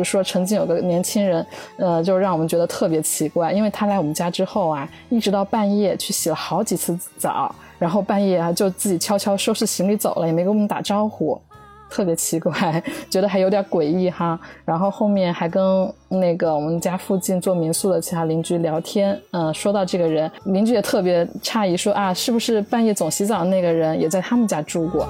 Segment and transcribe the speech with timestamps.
[0.00, 11.40] 如说曾经有个年轻人，呃，就让我们觉得特别奇怪，因为他来我们家之后啊，一直到半夜去洗了好几次澡，然后半夜啊就自己悄悄收拾行李走了，也没跟我们打招呼。
[11.92, 12.80] 特别奇怪，
[13.10, 14.38] 觉得还有点诡异哈。
[14.64, 25.04] 然后后面还跟那个我们家附近做民宿的其他邻居聊天，嗯，说到这个人，邻居也特别诧异，说啊，是不是半夜总洗澡的那个人也在他们家住过？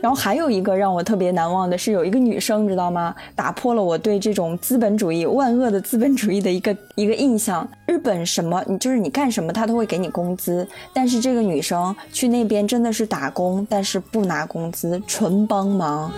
[0.00, 3.14] 然后还有一个让我特别难忘的是，有一个女生，知道吗？
[3.34, 7.68] 打破了我对这种资本主义万恶的资本主义的一个一个印象。
[7.86, 10.66] 日本什么，你就是你干什么，他都会给你工资。
[10.92, 16.10] 但是这个女生去那边真的是打工，但是不拿工资，纯帮忙。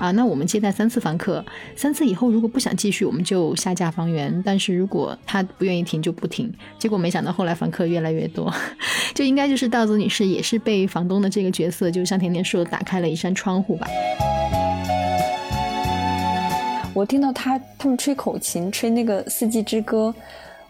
[0.00, 1.42] 啊，那我们接待三次房客，
[1.76, 4.42] 三次以后如果不想继续，我们就下架房源。
[4.44, 6.52] 但是如果他不愿意停，就不停。
[6.78, 8.52] 结果没想到后来房客越来越多，
[9.14, 13.86] 就应该就是道子女士也是被房东的这个角色，就像甜甜说的，打开了一扇窗户吧。
[16.92, 20.14] 我听到他他们吹口琴，吹那个《四季之歌》，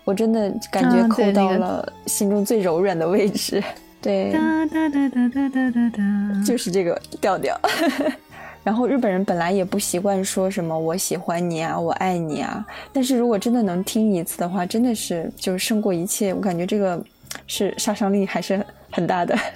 [0.04, 3.62] 我真的感觉扣到了心中最柔软的位置。
[4.00, 4.32] 对，
[6.46, 7.58] 就是这个调调。
[8.64, 16.32] 然后日本人本来也不习惯说什么“我喜欢你啊，我爱你啊”，但是如果真的能听一次的话，真的是就胜过一切。
[16.32, 16.98] 我感觉这个
[17.46, 19.36] 是杀伤力还是很大的。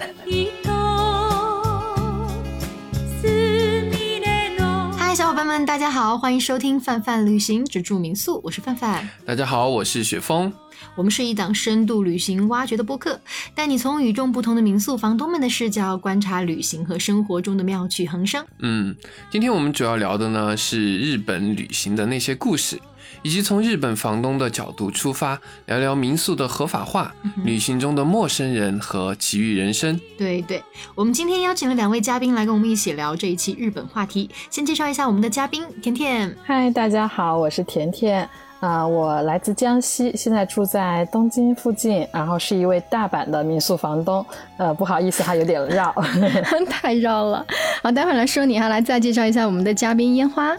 [4.98, 9.08] 嗨，小伙伴们，大家好，欢迎收听范范旅行只住民宿，我是范范。
[9.24, 10.52] 大家好，我是雪峰。
[10.94, 13.20] 我们是一档深度旅行挖掘的播客，
[13.54, 18.44] 带你从与众不同的民宿房东们的视角观察旅行和生活中的妙趣横生。
[18.58, 18.94] 嗯，
[19.30, 22.80] 今天我们主要聊的呢是日本旅行的那些故事，
[23.22, 30.00] 以及从日本房东的角度出发，聊聊民宿的合法化、旅行中的陌生人和奇遇人生。
[30.16, 30.62] 对对，
[30.94, 34.28] 我们今天邀请了两位嘉宾来跟我们一起聊这一期日本话题。
[34.50, 36.36] 先介绍一下我们的嘉宾甜甜。
[36.44, 38.28] 嗨，大家好，我是甜甜。
[38.60, 44.24] 啊，我来自江西，现在住在东京附近，然后是一位大阪的民宿房东。
[44.56, 45.94] 呃，不好意思，哈，有点绕，
[46.68, 47.46] 太绕了。
[47.80, 50.56] 好，待会儿来说你哈，来再介绍一下我们的嘉宾烟花。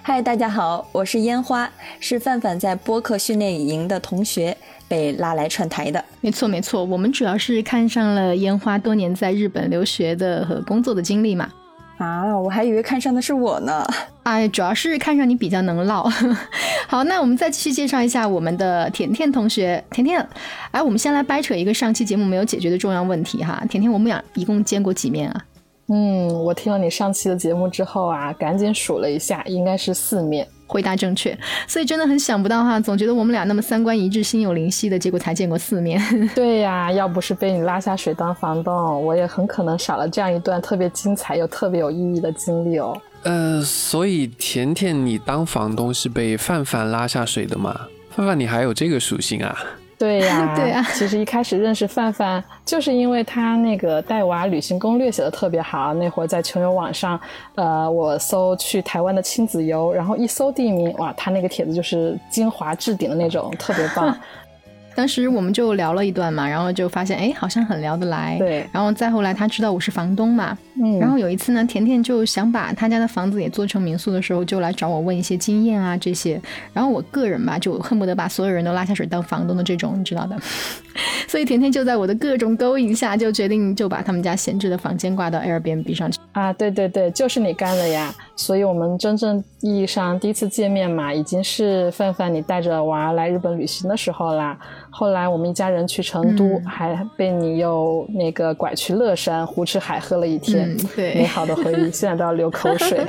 [0.00, 1.70] 嗨，大家好，我是烟花，
[2.00, 4.56] 是范范在播客训练营的同学，
[4.88, 6.02] 被拉来串台的。
[6.22, 11.50] 没错，没错，我们主要是看上了烟花多年在日本留学的和工作的经历嘛。
[11.98, 13.84] 啊，我还以为看上的是我呢。
[14.24, 16.08] 哎，主要是看上你比较能唠。
[16.88, 19.82] 好，那我们再继续介绍一下我们的甜甜同学。
[19.90, 20.26] 甜甜，
[20.70, 23.62] 哎，我们先来掰扯一个上期节目没有解决的重要问题哈。
[23.68, 25.44] 甜甜，我们俩一共见过几面啊？
[25.88, 30.46] 嗯，我听了你上期的节目之后啊，赶紧数了一下，应该是四面。
[30.72, 31.38] 回答正确，
[31.68, 36.00] 所以真的很想不到哈，总觉得我们俩那么三观一致、心有灵犀的，结果才见过四面。
[36.34, 42.98] 对呀，要不是被你拉下水当房东，我也很可能少了这样一段特别精彩又特别有意义的经历哦。
[43.24, 47.88] 呃，所以甜甜，你当房东是被范范拉下水的吗？
[48.10, 49.54] 范范，你还有这个属性啊？
[50.02, 50.84] 对呀， 对呀。
[50.94, 55.94] 其实一开始认识范范，就是因为他那个带娃旅行攻略写的特别好。
[55.94, 57.20] 那会儿在穷游网上，
[57.54, 64.12] 呃，我搜去台湾的亲子游，然后一搜地名，哇，他那个帖子就是精华置顶的那种，特别棒。
[64.94, 68.36] 当时我们就聊了一段嘛，然后就发现哎，好像很聊得来。
[68.38, 76.40] 对，然后再后来他知道我是房东嘛，嗯，然后有一次呢，甜甜就想把他家的房子也做成民宿的时候，就来找我问一些经验啊这些。
[76.72, 80.36] 然后我个人吧，就恨不得把所有人都拉下水当房东的这种，你知道的。
[81.26, 86.18] 所以甜甜就在我的各种勾引下，就决定就把他们家闲置的房间挂到 Airbnb 上去。
[86.32, 88.14] 啊，对对对，就是你干的呀。
[88.36, 94.58] 所以我们真正意义上第一次见面嘛，已经是范范你带着娃来日本旅行的时候啦。
[94.94, 103.04] 后来我们一家人去成都，还被你又那个拐去乐山，胡吃海喝了一天，对，美好的回忆 现在都要流口水。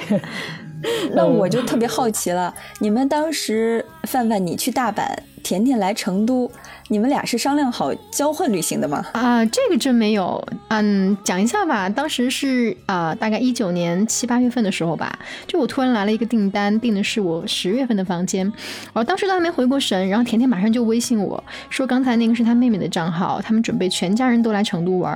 [1.14, 5.06] 那我就特别好奇了，你们当时范范你去大阪，
[5.44, 6.50] 甜甜来成都。
[6.94, 9.04] 你们俩是商量好交换旅行的吗？
[9.14, 10.40] 啊，这个真没有。
[10.68, 11.90] 嗯，讲一下吧。
[11.90, 15.18] 当时是啊，大概一九年七八月份的时候吧，
[15.48, 18.54] 就我突然来了一个订单，订的是我十月份的房间。
[18.94, 25.16] 我当时都还没回过神，然后甜甜马上就微信我说，刚才那个是他妹妹的账号，他们准备全家人都来成都玩。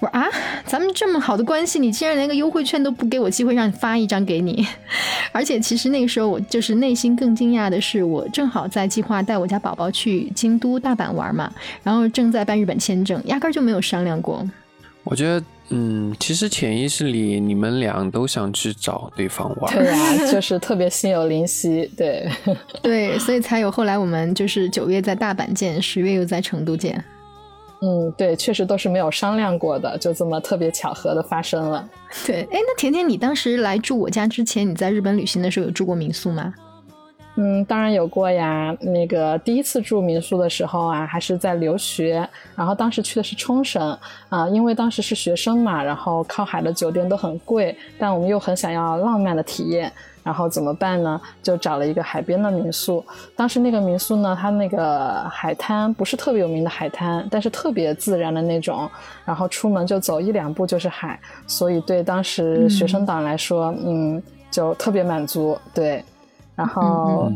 [0.00, 0.26] 我说啊，
[0.64, 4.66] 咱们这么好的关系，你竟然连个优惠券都不给我机会，让你发一张给你。
[5.32, 11.09] 而且其实那个时候我就是内心更惊讶的是，我正好在计划带我家宝宝去京都大阪。
[11.10, 11.52] 版玩嘛，
[11.82, 14.46] 然后正在办日本签证，压根就没有商量过。
[15.02, 22.28] 我觉得，嗯，其实潜意识里你们俩都想去找对方玩，对啊， 就是特别心有灵犀，对
[22.82, 27.02] 对，所以才有后来我们就是九月在大阪见，十月又在成都见。
[27.82, 31.88] 嗯，对，确实都是没有商量过的，就这么特别巧合的发生了。
[32.26, 36.52] 对，哎，那甜甜，你当时来住我家之前，你在日本旅行的时候有住过民宿吗？
[37.42, 38.76] 嗯，当然有过呀。
[38.80, 43.98] 那个第一次住民宿的时候啊，还是在留学，然后当时去的是冲绳
[44.28, 49.90] 啊，因为当时是学生嘛，然后靠海的酒店都很贵，但我们又很想要浪漫的体验。
[50.22, 51.18] 然后怎么办呢？
[51.42, 53.02] 就找了一个海边的民宿。
[53.34, 58.86] 当时那个民宿呢，它那个海滩不是特别有名的海滩，但是特别自然的那种。
[59.24, 65.58] 然后出门就走一两步就是海，所以对当时学生党来说，嗯，就特别满足。
[65.72, 66.04] 对，
[66.60, 67.32] 然后。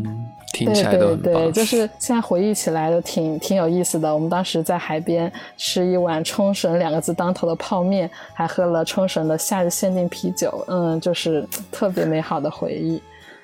[0.52, 4.14] 听起来都对对，就是现在回忆起来都挺挺有意思的。
[4.14, 13.02] 我们当时在海边吃一碗“冲绳”两个字当头的泡面，还喝了冲绳的夏日限定啤酒，嗯，就是特别美好的回忆。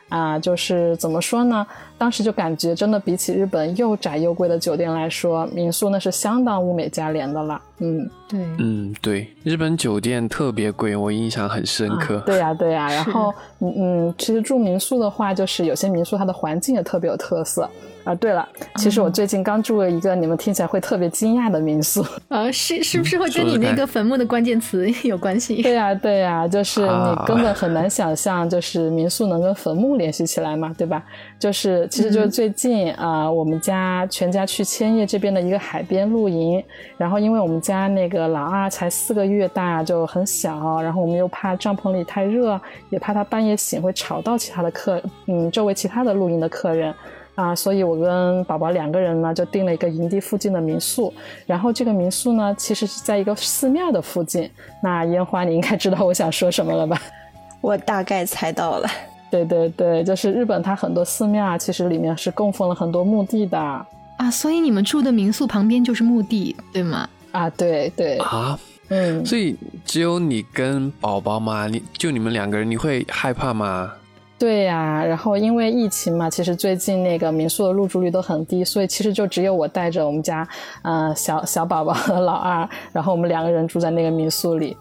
[0.08, 1.66] 啊，就是怎么说呢？
[1.98, 7.60] 当时就感觉真的比起日本又窄又贵的酒店来说，民宿那是相当物美价廉的了。
[7.80, 12.22] 嗯，对，嗯对，日本酒店特别贵，我印象很深刻。
[12.26, 17.68] 对呀对呀，然后嗯嗯，其实住民宿的话，就是有些民宿它的环境也特别有特色。
[18.02, 22.02] 啊，对了，其实我最近刚住了一个你们听起来会特别惊讶的民宿。
[22.28, 25.60] 呃，是是不是会跟你那个坟墓的关键词 有关系？
[25.60, 31.02] 对呀，对呀，就是你根本很难想象，就是民宿能跟坟墓联系起来嘛，对吧？
[31.40, 36.62] 就是，其实就是最近啊，我们家全家去千叶这边的一个海边露营，
[36.98, 42.60] 然后因为我们家那个老二才四个月大，就很小，然后我们又怕帐篷里太热，
[42.90, 46.94] 也怕他半夜醒会吵到其他的客，嗯，周围其他的露营的客人。
[47.36, 51.10] 啊，所以我跟宝宝两个人呢，就订了一个营地附近的民宿。
[51.46, 54.50] 然后这个民宿呢，其实是在一个寺庙的附近。
[54.82, 57.00] 那烟花，你应该知道我想说什么了吧？
[57.62, 58.86] 我大概猜到了。
[59.30, 64.30] 对对对，就是日本，它很多寺庙啊，其实里面是供奉了很多墓地的啊。
[64.30, 67.08] 所以你们住的民宿旁边就是墓地，对吗？
[67.30, 69.24] 啊，对对啊，嗯。
[69.24, 71.66] 所以只有你跟宝宝吗？
[71.68, 73.92] 你就你们两个人，你会害怕吗？
[74.38, 80.48] 对呀，然后因为疫情嘛，其实最近那个民宿的入住率都很低，所以其实就只有我带着我们家，
[80.82, 84.76] 嗯，小小宝宝和老二，然后我们两个人住在那个民宿里。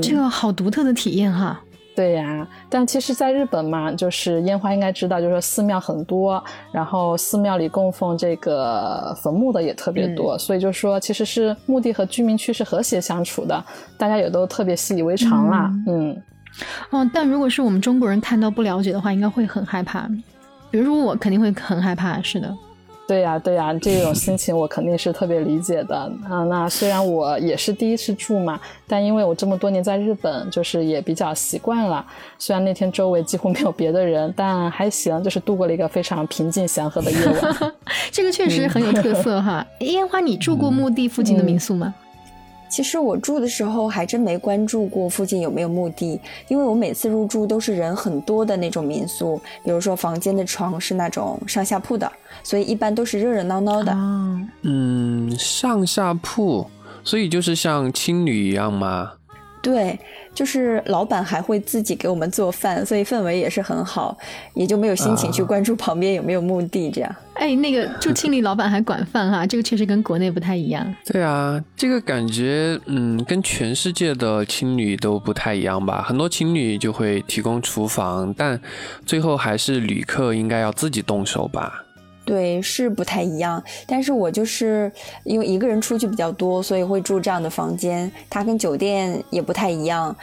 [0.00, 1.60] 这个好独特的体验哈。
[1.94, 6.42] 对呀，但其实，在日本嘛，就是烟花应该知道，就是说寺庙很多，
[6.72, 13.64] 然后寺庙里供奉这个坟墓的也特别多，所以就说其实是墓地和居民区是和谐相处的，
[13.98, 16.16] 大家也都特别习以为常啦，嗯。
[16.90, 20.08] 哦，但如果是我们中国人看到不了解的话，应该会很害怕。
[20.70, 22.54] 比如说我肯定会很害怕，是的。
[23.12, 25.94] 对呀，对呀，这种心情我肯定是特别理解的
[26.30, 26.44] 啊。
[26.44, 32.02] 那虽然我也是第一次住嘛，但因为我这么多年在日本，就是也比较习惯了。
[32.38, 37.72] 虽然那天周围几乎没有别的人，但还行，就是度过了一个非常平静祥和的夜晚。
[38.10, 39.66] 这个确实很有特色哈。
[39.80, 41.92] 烟花，你住过墓地附近的民宿吗？
[42.72, 52.10] 其实我住的时候还真没关注过附近有没有墓地，因为我每次入住都是人很多的那种民宿，比如说房间的床是那种上下铺的，
[52.42, 53.94] 所以一般都是热热闹闹的。
[54.62, 56.66] 嗯，上下铺，
[57.04, 59.12] 所以就是像青旅一样吗？
[59.62, 59.96] 对，
[60.34, 64.18] 就是老板还会自己给我们做饭，所以氛围也是很好，
[64.54, 67.16] 也就没有心情去关注旁边有没有墓地这样。
[67.34, 70.92] 哎，那个住青旅老板还管饭哈，这个确实跟国内不太一样。
[71.06, 76.02] 对啊，这个感觉嗯，跟全世界的青旅都不太一样吧？
[76.02, 78.60] 很多青旅就会提供厨房，但
[79.06, 81.84] 最后还是旅客应该要自己动手吧。
[82.24, 84.90] 对，是不太一样，但是我就是
[85.24, 88.10] 因为一个人出去比较多，所以会住这样的房间。
[88.30, 90.14] 它跟酒店也不太一样，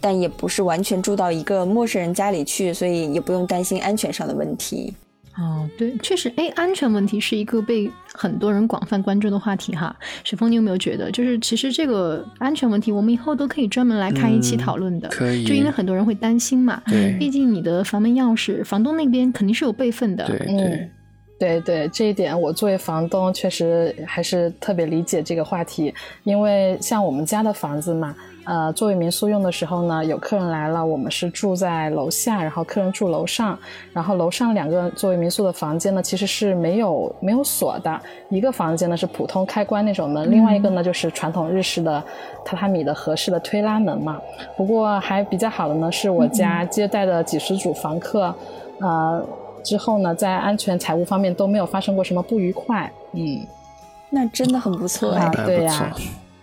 [0.00, 4.94] 但也不是完全住到一个陌生人家里去，所以也不用担心安全上的问题。
[5.38, 9.94] 哦，对，确实，哎，安全问题是一个被很多人广泛关注的话题哈。
[10.24, 15.08] 雪峰，你有没有觉得，就是其实这个安全问题，我们以后都可以专门来开一期讨论的。
[15.08, 16.82] 可以，就因为很多人会担心嘛。
[16.86, 20.26] 对，毕竟你的房门钥匙，房东那边肯定是有备份的。
[20.26, 20.46] 对对。
[20.46, 20.90] 对
[21.38, 33.58] 对对，这一点我作为房东确实还是特别理解这个话题，因为像我们家的房子嘛，呃，作为民宿用的时候呢，有客人来了，我们是住在楼下，然后客人住楼上，
[33.92, 42.00] 然后楼上两个作为民宿的房间呢，其实是没有没有锁的，一个房间呢是普通开关那种门，另外一个呢就是传统日式的
[42.44, 44.20] 榻榻米的合适的推拉门嘛。
[44.56, 48.32] 不过还比较好的呢，是我家接待的几十组房客，
[48.78, 49.26] 呃。
[49.62, 53.46] 之后呢，在安全财务方面都没有发生过什么不愉快，嗯，
[54.10, 55.94] 那真的很不错啊，对呀，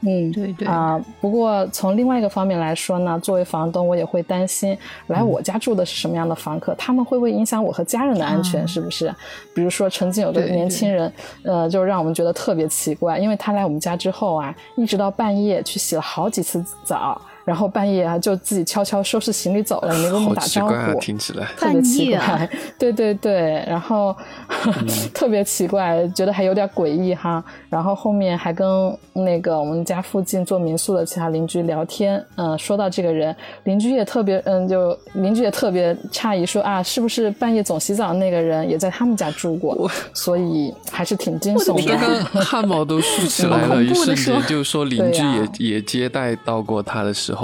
[0.01, 9.13] 嗯，对对啊、不过从另外一个方面来说呢，作为房东，我也会担心来我家住的是什么样的房客，他们会不会影响我和家人的安全，啊是不是？
[9.53, 11.11] 比如说曾经有个年轻人，
[11.43, 17.21] 呃，就让我们觉得特别奇怪，因为他来我们家之后啊，一直到半夜去洗了好几次澡。
[17.49, 20.99] 然后半夜啊，就自己悄悄收拾行李走了，也没跟我们好打招奇怪啊，呼。
[20.99, 21.47] 听起来。
[21.57, 24.15] 特别奇怪， 对对对，然后、
[25.15, 27.43] 特别奇怪，觉得还有点诡异哈。
[27.71, 39.89] 然后后面还跟那个我们家附近做民宿的其他邻居聊天，嗯、说到这个人，邻居也特别，嗯，就邻居也特别诧异，说啊，是不是半夜总洗澡的那个人也在他们家住过？
[40.13, 42.07] 所以还是挺惊悚刚的。
[42.07, 45.23] 刚刚汗毛都竖起来了， 一瞬间就说邻居
[45.57, 47.38] 也、也接待到过他的时候，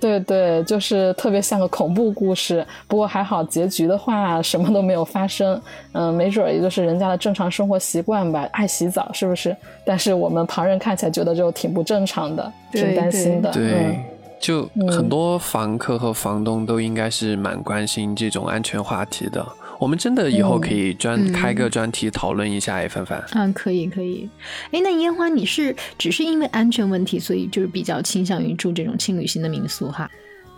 [0.00, 2.66] 对对，就是特别像个恐怖故事。
[2.88, 5.62] 不过还好，结局的话什么都没有发生。
[5.92, 9.56] 嗯、没准儿也就是人家的正常生活习惯吧，爱洗澡是不是？
[9.86, 13.52] 但是我们旁人看起来觉得就挺不正常的，挺担心的。
[13.52, 14.04] 对，嗯，
[14.40, 19.46] 就很多房客和房东都应该是蛮关心这种安全话题的。
[19.82, 23.20] 我们真的以后可以专、嗯开个专题讨论一下，哎，范范。
[23.34, 24.30] 嗯，可以可以。
[24.70, 30.08] 哎，那烟花你是只是因为安全问题，所以就是比较倾向于住这种轻旅行的民宿哈？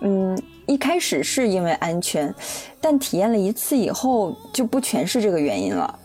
[0.03, 2.35] 嗯，一开始是因为安全，
[2.83, 5.99] 但体验了一次以后就不全是这个原因了。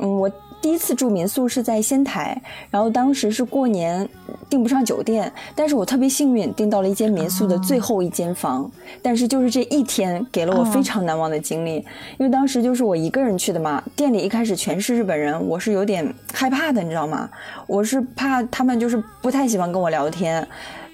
[0.00, 4.08] 嗯，我第一次住民宿是在仙台，然后当时是过年
[4.50, 11.76] 订不上酒店，但是我特别幸运订到了一间民宿的最后一间房，但是就是这一天给了我非常难忘的经历，
[12.18, 17.30] 因为当时就是我一个人去的嘛，店里一开始全是日本人，我是有点害怕的，你知道吗？
[17.66, 20.46] 我是怕他们就是不太喜欢跟我聊天。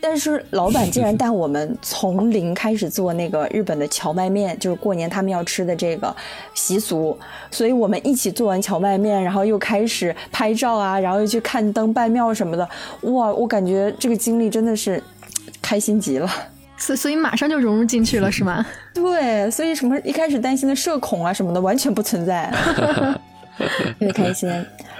[0.06, 6.14] 但是老板竟然带我们从零开始做那个日本的荞麦面，就是过年他们要吃的这个
[6.52, 7.18] 习俗，
[7.50, 12.68] 所以我们一起做完荞麦面，然后又开始拍照啊，然后又去看灯、拜庙什么的。
[13.04, 15.02] 哇，我感觉这个经历真的是
[15.62, 16.30] 开心极了。
[16.76, 18.66] 所所以马上就融入进去了是吗？
[18.92, 22.52] 对，所以什么一开始担心的社恐啊什么的完全不存在，
[23.58, 24.48] 特别开心。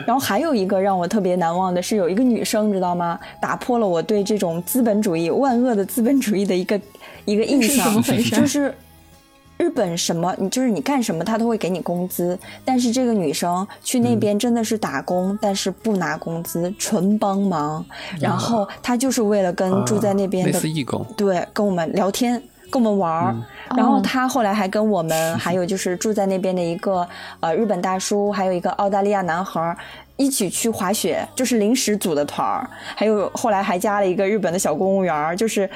[0.07, 3.19] 然后还有一个让我特别难忘的是，有一个女生知道吗？
[3.41, 6.81] 打破了我对这种资本主义万恶的资本主义的一个
[7.25, 8.75] 一个印是象，就是。
[9.57, 12.37] 日本什么，你就是你干什么，他都会给你工资。
[12.65, 17.83] 但是这个女生去那边真的是打工，但是不拿工资，纯帮忙。
[18.19, 22.43] 然后她就是为了跟住在那边类的似义工，对，跟我们聊天，
[22.75, 23.35] 跟我们玩儿。
[23.77, 27.07] 然后哦他后来还跟我们，还有就是住在那边的一个
[27.39, 29.77] 呃日本大叔，还有一个澳大利亚男孩儿。
[30.17, 35.69] 一起去滑雪，就是临时组的团儿，还有后来还加了一个日本的小公务员儿，就是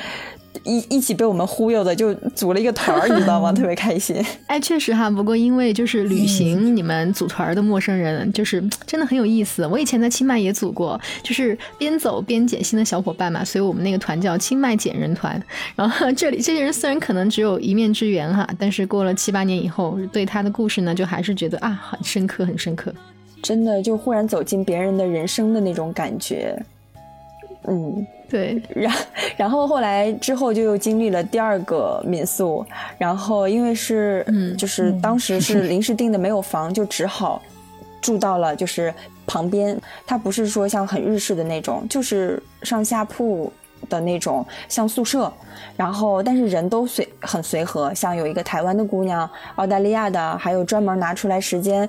[0.65, 3.53] 一一起被我们忽悠的，就组了一个团儿， 你知道吗？
[3.53, 4.17] 特别开心。
[4.47, 9.67] 哎，确实哈，不过因为就是旅行，你们组团儿的陌生人，就是真的很有意思。
[9.67, 15.41] 我以前在清迈也组过，就是边走边捡新的小伙伴嘛，所以我们那个团叫清迈捡人团。
[15.77, 22.93] 然后这里这些人虽然可能只有一面之缘哈，但是过了七八年以后，对他的故事呢，就还是觉得啊，很深刻，很深刻。
[23.41, 26.61] 真的就忽然走进别人的人生的那种感觉，
[27.69, 28.93] 嗯，对，然
[29.37, 32.65] 然后后来之后就又经历了第二个民宿，
[32.97, 37.43] 然后因为是嗯就是当时 是临时订的没有房，就只好
[38.01, 38.93] 住到了就是
[39.27, 43.53] 旁边，它不是说像很日式的那种，就是上下铺
[43.89, 45.33] 的那种像宿舍，
[45.77, 51.89] 然后但是人都随很随和，像有一个台湾的姑娘，澳大利亚的，还有专门拿出来时间。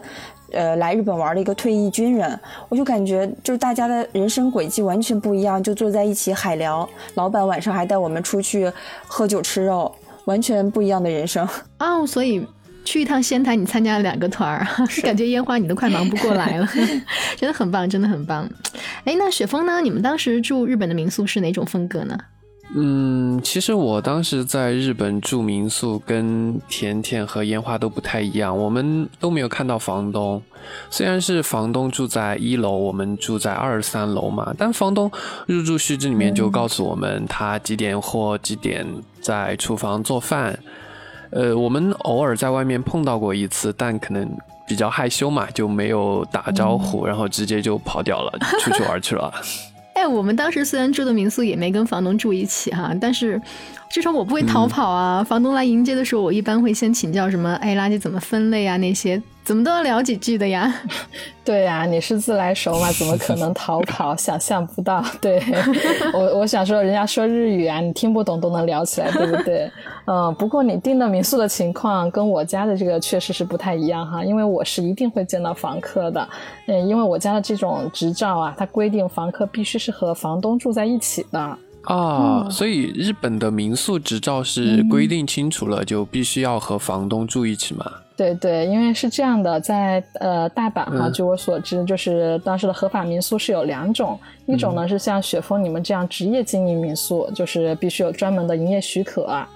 [0.51, 8.71] 呃，来日本玩的一个退役军人，我就感觉就是大家的人生轨迹完全不一样，就坐在一起海聊，老板晚上还带我们出去
[9.05, 9.93] 喝酒吃肉，
[10.25, 11.47] 完全不一样的人生。
[11.77, 12.43] 哦，所以
[12.85, 14.65] 去一趟仙台，你参加了两个团儿，
[15.03, 16.67] 感觉烟花你都快忙不过来了，
[17.37, 18.49] 真的很棒，真的很棒。
[19.03, 19.79] 哎，那雪峰呢？
[19.81, 22.17] 你们当时住日本的民宿是哪种风格呢？
[22.75, 30.41] 嗯，其实我当时在日本住民宿，跟甜甜和烟花都不太一样，我们都没有看到房东。
[30.91, 35.11] 虽然是房东住在一楼，我们住在二三楼嘛，但房东
[35.47, 38.85] 入住须知里面就告诉我们，他几点或几点
[39.19, 40.59] 在厨房做饭。
[41.31, 44.29] 呃，我们偶尔在外面碰到过一次，但可能
[44.67, 49.33] 比较害羞嘛，就没有打招呼，然后直接就跑掉了，出去玩去了。
[49.93, 53.41] 哎，我们当时虽然住的民宿也没跟房东住一起哈，但是
[53.89, 55.21] 至少我不会逃跑啊。
[55.21, 60.71] 房东来迎接的时候，我一般会先请教什么，哎，垃圾怎么分类啊那些，怎么都要聊几句的呀？
[61.43, 64.15] 对呀，你是自来熟嘛， 怎么可能逃跑？
[64.15, 65.03] 想象不到。
[65.19, 65.41] 对
[66.13, 69.67] 我，我想说，人家说日语啊，你听不懂都能聊起来，对不对？
[70.05, 76.29] 嗯，不过你订的民宿的情况跟我家的这个确实是不太一样哈，因为我是一定会见到房客的。
[76.67, 81.57] 嗯，因为我家的这种执照啊，它规定房客必须是和房东住在一起的。
[81.83, 87.85] 啊，所以日本的民宿执照是规定清楚了，就必须要和房东住一起嘛？
[88.15, 99.47] 对对，因为是这样的，在呃大阪哈，据我所知，就是当时的合法民宿是有两种，一种呢是像雪峰你们这样职业经营民宿，就是必须有专门的营业许可啊，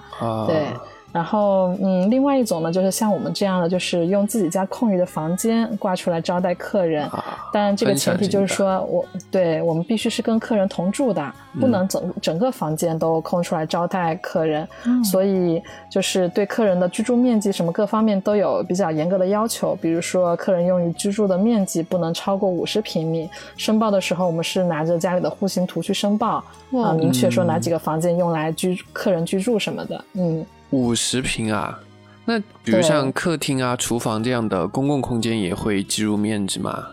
[0.46, 0.66] 对。
[1.14, 7.08] 然后，嗯，另外一种呢，就是像我们这样的，就是用自己家空余的房间挂出来招待客人。
[7.52, 14.66] 当然，这个前提就是说我对我们必须是跟客人同住的，不能整整个房间都空出来招待客人。
[15.04, 19.76] 所以，就是对客人的居住面积什么各方面都有比较严格的要求。
[19.80, 23.30] 比如说，客人用于居住的面积不能超过五十平米。
[23.56, 26.42] 申报的时候，我们是拿着家里的户型图去申报，
[26.72, 30.04] 啊，明确说哪几个房间用来居客人居住什么的。
[30.14, 30.44] 嗯。
[30.70, 31.78] 五十平啊，
[32.24, 36.86] 那比如像客厅啊、厨房这样的公共空间也会计入面积吗？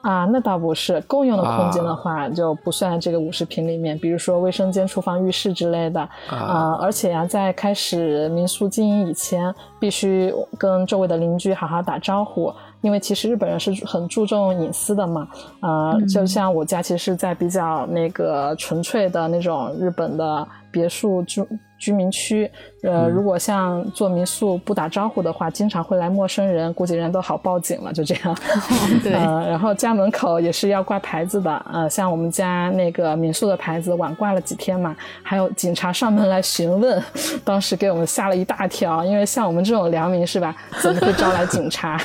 [0.00, 3.98] 啊，那倒不是，共用的空间的话就不算这个五十平里面。
[3.98, 15.28] 比如说卫生间、厨房、浴室之类的啊，而且呀，在开始民宿经营以前，必须跟周围的邻居好好打招呼，因为其实日本人是很注重隐私的嘛。
[15.60, 21.46] 啊，就像我家其实是在比较那个纯粹的那种日本的别墅住。
[21.78, 22.50] 居民区，
[22.82, 28.36] 呃，如果像做民宿不打招呼的话，经常会来陌生人，估计人都好报警了，就这样。
[29.00, 37.00] 对，然后家门口也是要挂牌子的，呃，像我们家那个民宿的牌子晚挂了几天嘛，还有警察上门来询问，
[37.44, 41.96] 当时给我们吓了一大跳，因为像我们这种良民是吧，怎么会招来警察？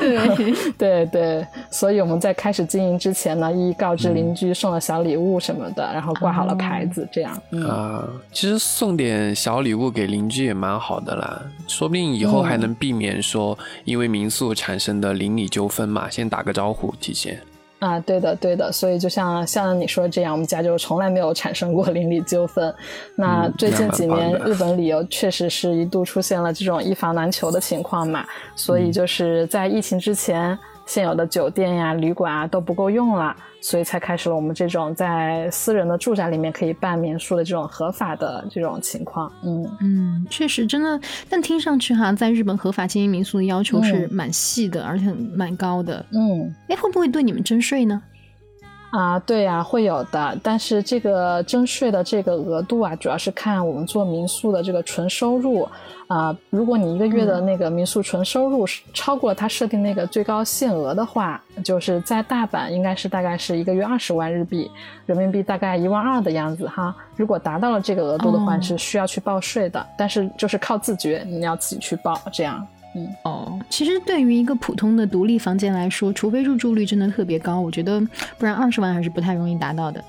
[0.00, 7.32] 对 对对，所以我们在开始经营之前呢，一一告知邻居，送了小礼物什么的，然后挂好了牌子，这样。
[7.66, 8.52] 啊，其实。
[8.58, 16.10] 送点小礼物给邻居也蛮好的啦，说不定以后还能避免说因为民宿产生的邻里纠纷嘛。
[16.10, 17.40] 先打个招呼，提前。
[17.78, 18.70] 啊，对的，对的。
[18.70, 22.72] 所以就像像你说这样，我们家就从来没有产生过邻里纠纷。
[23.16, 28.24] 那最近几年日本旅游确实是一度出现了这种一房难求的情况嘛，
[28.54, 30.58] 所以就是在疫情之前。
[30.86, 39.32] 现有的酒店呀、旅馆啊都不够用了，所以才开始了我们这种在私人的住宅里面可以办民宿的这种合法的这种情况。
[39.44, 46.04] 嗯嗯，确实真的，但听上去哈，在日本合法经营民宿的要求是蛮细的，而且蛮高的。
[46.10, 48.02] 嗯，哎，会不会对你们征税呢？
[48.92, 50.38] 啊，对呀，会有的。
[50.42, 55.66] 但是这个征税的这个额度啊，主要是看我们做民宿的这个纯收入。
[56.08, 64.70] 啊，如果你一个月的那个民宿纯收入是超过了他设定那个最高限额的话，就是在大阪应该是大概是一个月二十万日币，
[65.06, 66.94] 人民币大概一万二的样子哈。
[67.16, 72.66] 如果达到了这个额度的话，是需要去报税的，但是就是靠自觉，你要自己去报这样。
[72.94, 78.00] 嗯哦，其实对于一个普通的独立房间来说，除非入住率真的特别高，我觉得
[78.38, 80.04] 不然二十万还是不太容易达到的。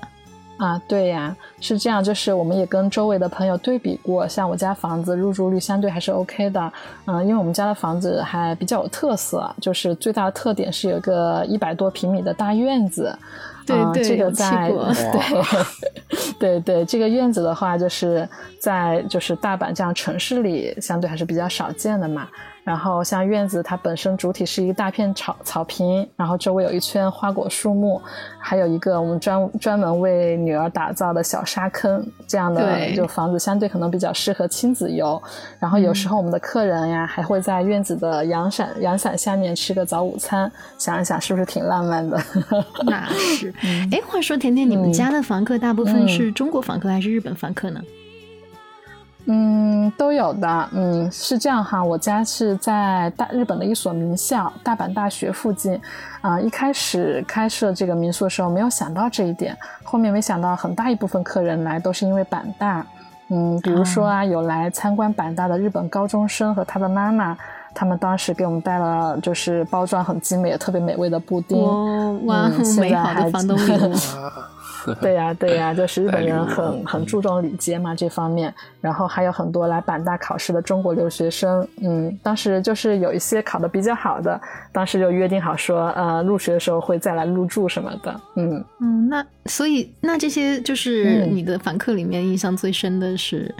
[0.56, 6.72] 啊，对呀，是这样，就是我们也跟周围的朋友对比过，像我家房子入住率相对还是 OK 的，
[7.06, 13.18] 嗯，因为我们家的房子还比较有特色，就是最大的特点是有个一百多平米的大院子。
[13.66, 14.70] 对对，这个在
[16.38, 18.28] 对 对对，这个院子的话，就是
[18.60, 22.28] 在就是大阪这样城市里，相对还是比较少见的嘛。
[22.64, 28.00] 然后像院子，它本身主体是一大片草草坪，然后周围有一圈花果树木，
[28.38, 35.22] 还有一个我们专专门为女儿打造的小沙坑，这样的就房子相对可能比较适合亲子游。
[35.58, 42.18] 然后有时候我们的客人呀，还会在院子的阳伞阳伞下面吃个早午餐，想一想是不是挺浪漫的？
[42.86, 43.52] 那是。
[43.92, 47.80] 哎，话说甜甜，你们家的房客大部分是中国房客还是日本房客呢？
[47.82, 48.03] 嗯，
[49.96, 50.68] 都有的。
[50.72, 55.80] 嗯，是这样哈，我家是在大日本的一所名校大阪大学附近。
[56.20, 62.84] 啊，一开始开设这个民宿的时候没有想到这一点，后面没想到很大一部分客人来都是因为阪大。
[63.28, 67.36] 嗯，比如说啊，有来参观阪大的日本高中生和他的妈妈。
[67.76, 71.58] 他们当时给我们带了，就是包装很精美、特别美味的布丁。
[72.24, 73.92] 哇，美好的房东礼物。
[75.00, 78.52] 对呀，对呀，就是日本人很很注重礼节嘛，这方面。
[78.80, 81.66] 然后还有很多来板大考试的中国留学生。
[81.80, 84.38] 嗯，当时就是有一些考的比较好的，
[84.72, 88.20] 当时就约定好说，呃，入学的时候会再来入住什么的。
[88.36, 93.54] 嗯嗯，那所以那这些就是你的访客里面印象最深的是。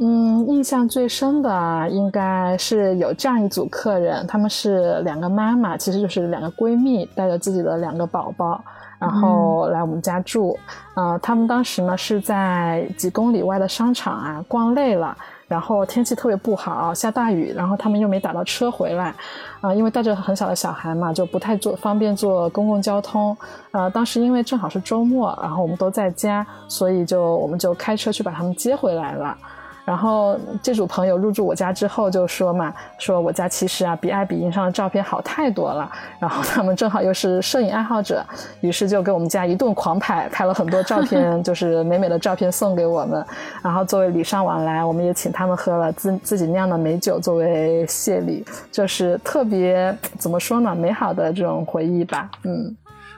[0.00, 8.60] 嗯，印象最深的应该是有这样一组客人，他们是两个妈妈，其实就是两个闺蜜，带着自己的两个宝宝，
[8.98, 10.58] 然后来我们家住。
[10.94, 15.16] 呃，他们当时呢是在几公里外的商场啊逛累了，
[15.48, 19.12] 然后天气特别不好，下大雨，然后他们又没打到车回来，
[19.60, 23.36] 啊、因为带着很小的小孩嘛，就不太坐方便坐公共交通。
[23.72, 29.36] 呃，当时因为正好是周末，然后我们都在家，所以就我们就开车去把他们接回来了。
[29.84, 35.90] 然后这组朋友入住我家之后就说嘛，说我家其实啊比爱彼迎上的照片好太多了。
[36.18, 38.24] 然后他们正好又是摄影爱好者，
[38.60, 43.24] 于是就给我们家一顿狂拍，拍了很多照片， 就是美美的照片送给我们。
[43.62, 52.30] 然后作为礼尚往来，我们也请他们喝了自自己酿的美酒作为谢礼，就是特别怎么说呢，美好的这种回忆吧。
[52.44, 52.74] 嗯。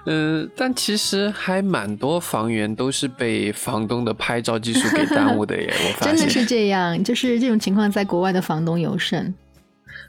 [0.06, 9.34] 嗯，但其实还蛮多房源都是被房东的拍照技术给耽误的耶，我发现 真的是这样，就是这种情况在国外的房东尤甚。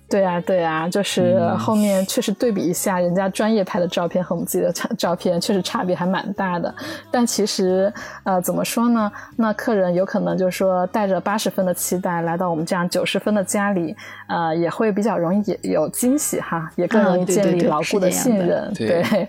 [0.10, 6.74] 对啊、对啊、就是嗯后面确实对比一下，人家专业拍的照片和我们自己的照照片，确实差别还蛮大的。
[7.12, 7.92] 但其实，
[8.24, 9.12] 呃，怎么说呢？
[9.36, 13.94] 那客人有可能就是说带着八十分的期待来到我们这样九十分的家里，
[14.30, 18.74] 呃，也会比较容易有惊喜哈，也更容易建立牢固的信任。
[18.76, 19.28] 对对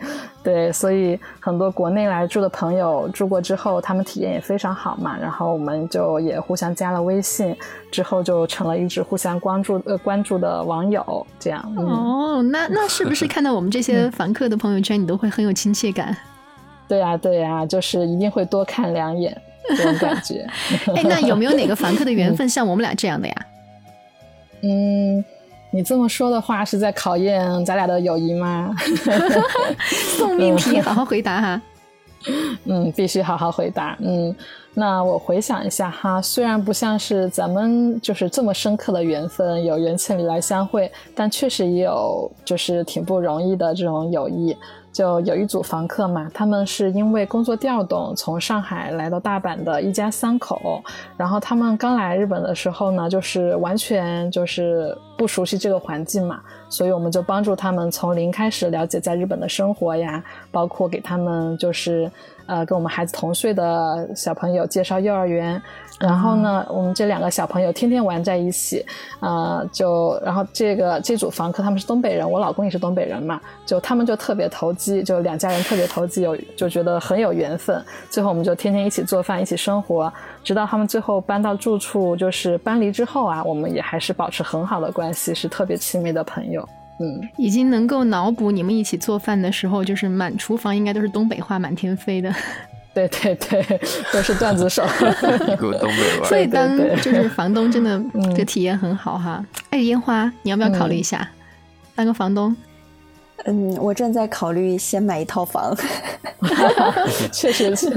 [0.49, 5.15] 对，所以很多国内来住的朋友住过之后，他们体验也非常好嘛。
[5.21, 7.55] 然后我们就也互相加了微信，
[7.91, 11.63] 之后就成了一直互相关注呃关注的网友，这样。
[11.77, 16.17] 嗯，哦，那那是不是看到我们这些房客的朋友圈，你都会很有亲切感？
[16.89, 19.39] 对呀、对呀、就是一定会多看两眼
[19.77, 20.47] 这种感觉。
[20.97, 23.35] 哎，那有没有哪个房客的缘分 像我们俩这样的呀？
[24.63, 25.23] 嗯，
[25.71, 28.75] 你这么说的话，是在考验咱俩的友谊吗？
[30.17, 31.63] 送命题，好好回答哈。
[32.65, 33.97] 嗯，必须好好回答。
[34.01, 34.35] 嗯，
[34.75, 44.57] 那我回想一下哈，虽然不像是咱们就是这么深刻的缘分，有缘千里来相会，但确实也有就是挺不容易的这种友谊。
[44.99, 50.83] 就有一组房客嘛，他们是因为工作调动从上海来到大阪的一家三口，
[51.17, 62.11] 然后他们刚来日本的时候呢，就是完全就是不熟悉这个环境嘛，所以我们就帮助他们从零开始了解在日本的生活呀，包括给他们就是
[62.47, 65.63] 呃跟我们孩子同岁的小朋友介绍幼儿园，
[65.99, 68.87] 然后呢，我们这两个小朋友天天玩在一起，
[69.19, 77.85] 呃，就然后这个这组房客他们是东北人，我老公也是东北人嘛，就他们就特别投机，就两家人特别投机，有就觉得很有缘分。
[78.09, 80.13] 最后我们就天天一起做饭，一起生活，
[80.45, 86.67] 直到他们最后搬到住处，就是搬离之后啊，我们也还是保持很好的关系，是特别亲密的朋友。
[87.01, 92.33] 嗯，已经能够脑补你们一起做饭的时候，就是满厨房应该都是东北话满天飞的。
[93.07, 93.81] 对对对，
[94.13, 94.83] 都是段子手。
[95.47, 96.25] 一股东北味。
[96.25, 99.45] 所以当就是房东真的 嗯这体验很好哈。
[99.71, 101.29] 哎，烟花，你要不要考虑一下
[101.95, 102.57] 当个房东？
[103.45, 105.73] 嗯，我正在考虑先买一套房。
[107.33, 107.93] 确实是，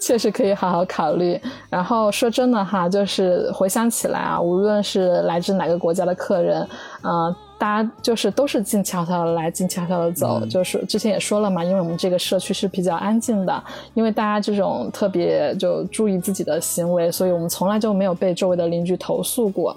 [0.00, 1.40] 确实可以好好考虑。
[1.70, 6.66] 然后说真的哈，就是回想起来啊，无论是来自哪个国家的客人，
[7.02, 10.40] 呃，大家就是都是静悄悄的来，静悄悄的走。
[10.42, 13.64] 嗯就是之前也说了嘛，因为我们这个社区是比较安静的，
[13.94, 19.76] 因为大家这种特别就注意自己的行为，所以我们从来就没有被周围的邻居投诉过。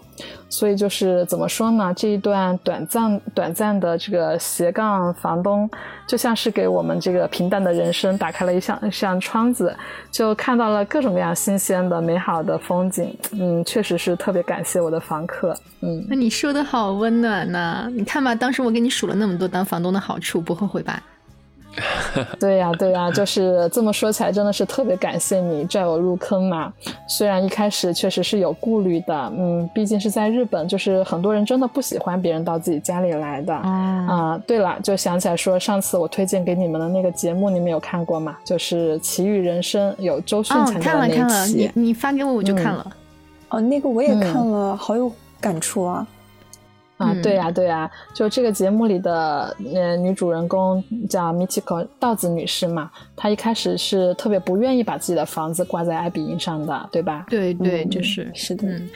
[0.49, 1.93] 所以就是怎么说呢？
[1.95, 5.69] 这一段短暂短暂的这个斜杠房东，
[6.07, 9.75] 就像是给我们这个平淡的人生打开了一扇一扇窗子，
[10.11, 13.15] 就看到了各种各样新鲜的、美好的风景。
[13.31, 15.55] 嗯，确实是特别感谢我的房客。
[15.81, 21.01] 嗯，那你说的好温暖呐、你看吧，当时我给你数了那么多当房东的好处，不后悔吧？
[22.39, 26.73] 对呀、对呀、就是这么说起来，真的是特别感谢你拽我入坑嘛。
[27.07, 33.55] 虽然一开始确实是有顾虑的，嗯，毕竟是在日本，就是很多人真的不喜欢别人到自己家里来的。
[33.55, 33.61] 哦，
[34.09, 38.37] 啊、对了，就想起来说，上次我推荐给你们的那个节目，你们有看过吗？
[38.43, 42.85] 就是《奇遇人生》，有周迅哦参，加的那看了看了，你你发给我我就看了。
[43.49, 46.05] 哦，那个我也嗯看了，好有感触啊。
[46.99, 57.25] 啊，嗯对呀、对呀、就这个节目里的呃女主人公叫 Michiko 道子女士嘛，她一开始是特别不愿意把自己的房子挂在爱彼迎上的，对吧？
[57.29, 58.89] 对对，嗯就是是的嗯。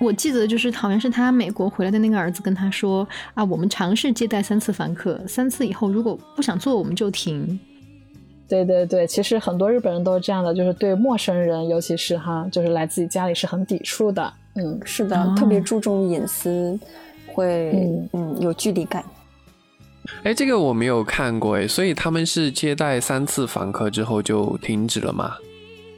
[0.00, 7.58] 我记得就是好像是他美国回来的那个儿子跟他说啊，我们尝试接待三次房客，三次以后如果不想做我们就停。
[8.46, 14.32] 对对对，其实很多日本人都是这样的，就是对陌生人，尤其是哈，就是来自己家里是很抵触的。
[14.56, 16.78] 嗯，是的，哦特别注重隐私，
[17.34, 19.04] 会嗯嗯有距离感。
[20.22, 25.34] 哎，这个我没有看过哎，所以他们是接待三次访客之后就停止了吗？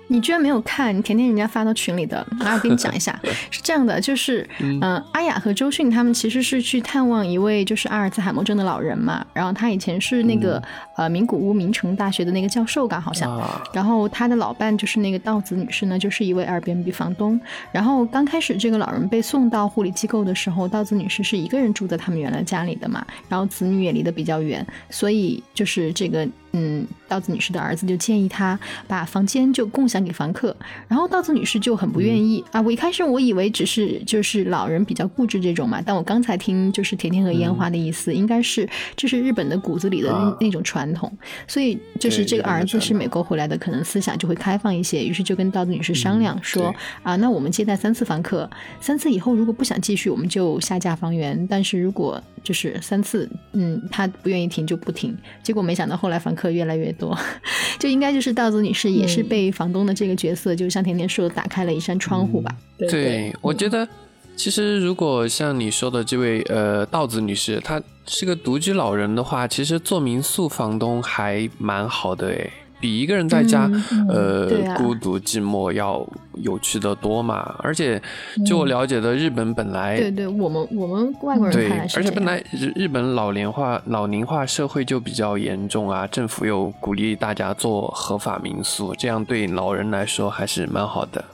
[0.09, 1.03] 你居然没有看？
[1.03, 3.19] 甜甜人家发到群里的， 来我给你讲一下，
[3.51, 10.63] 是这样的，就是嗯、呃阿雅和周迅他们其实是去探望一位就是阿尔兹海默症的老人嘛，然后他以前是那个、
[10.97, 13.27] 呃名古屋名城大学的那个教授吧，好像。
[13.37, 17.39] 啊，然后他的老伴就是那个道子女士呢，就是一位 Airbnb 房东。
[17.73, 30.55] 然后刚开始这个老人被送到护理机构的时候，道子女士是一个人住在他们原来家里的嘛，然后子女也离得比较远，所以就是这个嗯，道子女士的儿子就建议她把房间就共享给房客，
[30.89, 32.61] 然后稻子女士就很不愿意、啊。
[32.61, 41.11] 我一开始我以为只是就是老人比较固执这种嘛，但我刚才听就是甜甜和烟花的意思，应该是这是日本的骨子里的那,、啊那种传统，
[41.47, 46.77] 所以就是这个儿子是美国回来的，可能思想就会开放一些，于是就跟稻子女士商量说、对。
[47.03, 48.49] 啊，那我们接待三次房客，
[48.81, 55.13] 三次以后如果不想继续，我们就下架房源，但是如果就是三次，嗯，他不愿意停就不停。
[55.43, 57.19] 结果没想到后来房客越来越多，
[57.81, 62.55] 就应该就是稻子女士也是被房东的这个角色，就像甜甜说的，打开了一扇窗户吧。
[62.79, 63.89] 对对，我觉得
[64.37, 72.53] 其实如果像你说的这位呃稻子女士，她是个独居老人的话，其实做民宿房东还蛮好的诶，
[72.87, 77.53] 比一个人在家、嗯呃、孤独寂寞要有趣的多嘛。
[77.59, 78.01] 而且
[78.47, 91.25] 就我了解的，日本本来、对对，我们我们外国人对而且本来日日本老龄化老龄化社会就比较严重啊，政府又鼓励大家做合法民宿，这样对老人来说还是蛮好的。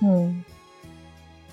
[0.00, 0.44] 嗯，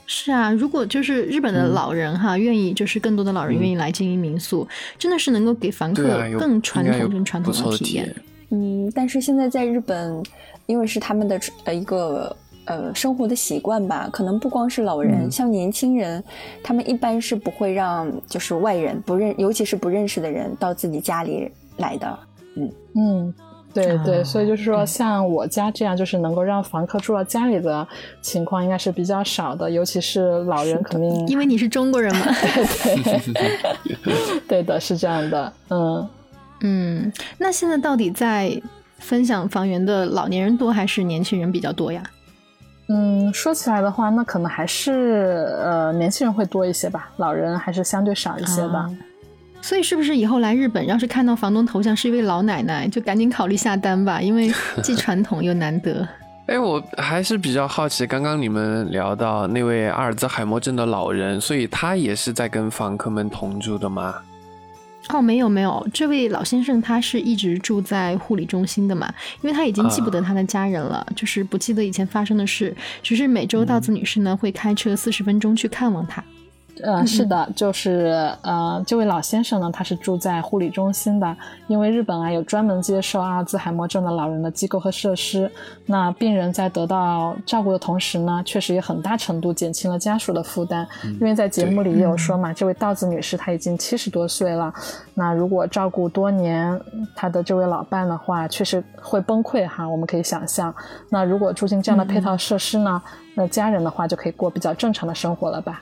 [0.06, 4.68] 是啊，如果就是日本的老人哈，愿意就是更多的老人愿意来经营民宿，
[5.00, 6.04] 真的是能够给房客
[6.38, 8.16] 更传统、更传统的体验。。
[8.56, 10.24] 嗯，但是现在在日本，
[10.66, 12.34] 因为是他们的呃一个
[12.66, 16.24] 呃生活的习惯吧，可能不光是老人，嗯像年轻人，
[16.64, 22.20] 他们一般是不会让就是外人不认，尤其是不认识的人到自己家里来的。
[22.56, 23.34] 嗯嗯，
[23.74, 27.86] 对对，啊所以就是说，像我家这样，就是能够让房客住到家里的
[28.22, 32.26] 情况，应该是比较少的，尤其是老人，肯定因为你是中国人嘛
[33.34, 34.42] 对。
[34.48, 36.08] 对的，是这样的，嗯。
[36.62, 38.62] 嗯，那现在到底在
[39.00, 42.02] 分享房源的老年人多还是年轻人比较多呀？
[42.88, 48.74] 嗯，说起来的话，那可能还是呃年轻人会多一些吧，老人还是相对少一些的。
[48.74, 48.90] 啊
[49.62, 56.08] 所以是不是以后来日本，要是看到房东头像是一位老奶奶，就赶紧考虑下单吧，因为既传统又难得。
[56.46, 64.14] 哎，我还是比较好奇，刚刚你们聊到那位阿尔兹海默症的老人，所以他也是在跟房客们同住的吗？
[65.10, 76.24] 哦，没有没有，这位老先生他是一直住在护理中心的嘛，因为他已经记不得他的家人了，就是不记得以前发生的事，只是每周稻子女士呢、会开车四十分钟去看望他。
[76.84, 85.50] 呃，是的，就是呃，这位老先生呢，他是住在护理中心的，因为日本啊有专门接受阿尔兹海默症的老人的机构和设施。
[85.86, 90.86] 那病人在得到照顾的同时呢，确实也很大程度减轻了家属的负担。
[91.04, 94.74] 因为在节目里也有说嘛，这位道子女士她已经七十多岁了，
[95.14, 96.80] 那如果照顾多年
[97.16, 100.76] 她的这位老伴的话，确实会崩溃哈，我们可以想象。
[101.10, 103.02] 那如果住进这样的配套设施呢，
[103.34, 105.82] 那家人的话就可以过比较正常的生活了吧。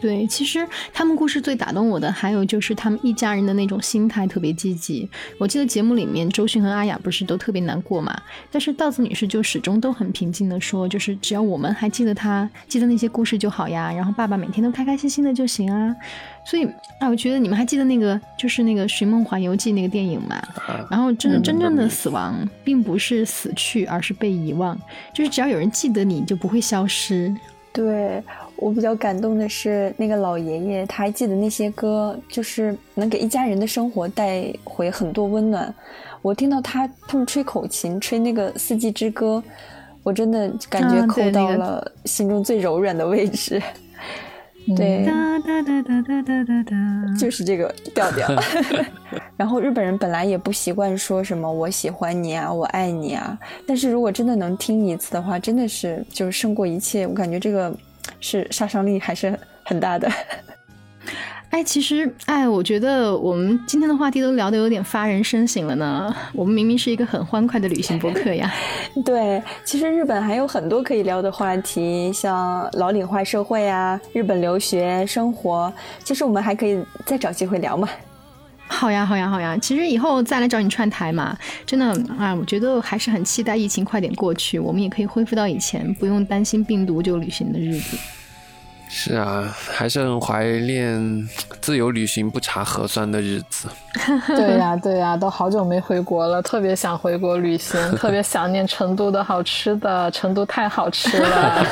[0.00, 5.08] 对，其实他们故事最打动我的，还有就是他们一家人的那种心态特别积极。
[5.38, 8.14] 我记得节目里面周迅和阿雅不是都特别难过嘛，
[8.50, 15.94] 但是稻子女士就始终都很平静的说，就是只要我们还记得他，记得那些故事就好呀，然后爸爸每天都开开心心的就行啊。
[16.44, 16.66] 所以
[17.00, 20.36] 啊，我觉得你们还记得那个就是那个《寻梦环游记》那个电影嘛？
[20.66, 24.78] 啊，然后真的嗯真正的死亡并不是死去，而是被遗忘，
[25.14, 27.34] 就是只要有人记得你，就不会消失。
[27.72, 28.22] 对
[28.56, 35.74] 我比较感动的是那个老爷爷，他还记得那些歌，就是能给一家人的生活带回很多温暖。
[36.22, 39.42] 我听到他他们吹口琴，吹那个四季之歌，
[40.02, 43.60] 我真的感觉扣到了心中最柔软的位置。
[44.76, 45.04] 对。
[47.18, 48.26] 就是这个调调。
[49.36, 57.06] 然后日本人本来也不习惯说什么我喜欢你啊，我爱你啊，但是如果真的能听一次的话，真的是，就是胜过一切。
[57.06, 57.76] 我感觉这个。
[58.24, 60.10] 是杀伤力还是很大的。
[61.50, 66.12] 哎，其实，哎，我觉得我们今天的话题都聊得有点发人深省了呢。
[66.32, 68.50] 我们明明是一个很欢快的旅行博客呀。
[69.04, 75.70] 对，其实日本还有很多可以聊的话题，像老龄化社会啊、日本留学生活，
[76.02, 77.86] 其实我们还可以再找机会聊嘛。
[78.66, 79.56] 好呀，好呀，好呀！
[79.58, 81.86] 其实以后再来找你串台嘛，真的
[82.18, 87.96] 啊，我觉得还是很期待疫情快点过去，我们也可以恢复到以前不用担心病毒就旅行的日子。
[88.96, 91.28] 是啊，还是很怀念
[91.60, 93.66] 自由旅行不查核酸的日子。
[94.28, 101.66] 对呀，对呀，都好久没回国了，特别想回国旅行，特别想念成都的好吃的，成都太好吃了。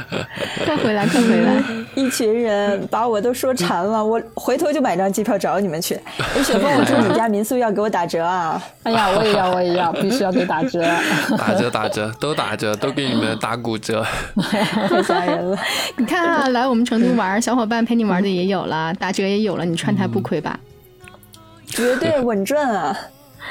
[0.66, 1.62] 快回来，快回来！
[1.94, 5.98] 一群人把我都说馋了，我回头就买张机票找你们去。
[6.18, 8.62] 哎，雪峰，我住你家民宿要给我打折啊！
[8.82, 10.82] 哎呀，我也要，我也要，必须要给打折。
[11.38, 14.04] 打折，打折，都打折，都给你们打骨折。
[14.90, 15.58] 太吓人了！
[15.96, 20.58] 你看啊，来我们成都玩，小伙伴陪你玩的也有了，打折也有了，你穿它不亏吧？
[21.66, 22.96] 绝对稳赚啊！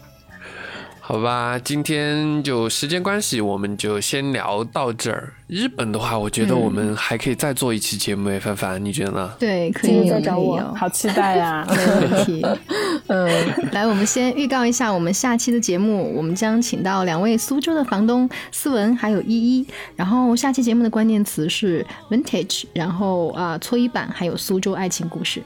[1.10, 5.32] 好吧，今天就时间关系，我们就先聊到这儿。
[5.48, 9.34] 日本的话，我觉得我们还可以再做一期节目诶，凡凡，你觉得呢？
[9.39, 11.65] 对，可以再找我，好期待呀！
[11.72, 12.46] 没问题。
[13.08, 13.26] 嗯，
[13.72, 19.65] 来，我们先预告一下我们下期的节目，我们将请到两位苏州的房东思文还有依依，
[19.96, 25.41] 然后下期节目的关键词是 vintage，然后啊搓衣板，还有苏州爱情故事。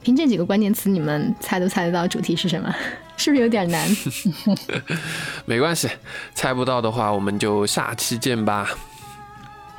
[0.00, 2.74] 凭这几个关键词，你们猜都猜得到主题是什么？
[3.16, 3.88] 是不是有点难？
[5.44, 5.88] 没关系，
[6.34, 8.68] 猜不到的话，我们就下期见吧。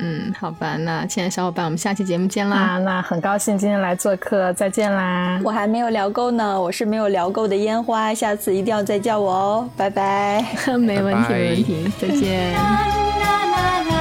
[0.00, 2.56] 嗯，好吧，那亲爱的小伙伴，我们下期节目见啦！
[2.56, 5.40] 啊，那很高兴今天来做客，再见啦！
[5.44, 10.44] 我还没有聊够呢，我是没有聊够的烟花，下次一定要再叫我哦，拜拜。
[10.76, 12.54] 没问题，拜拜没问题，再见。